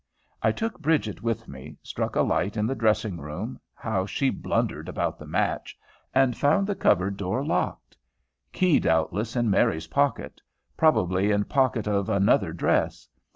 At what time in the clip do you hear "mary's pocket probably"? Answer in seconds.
9.51-11.29